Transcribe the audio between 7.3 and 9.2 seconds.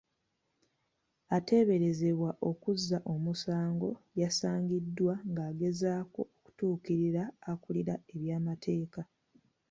akuulira ebyamateeka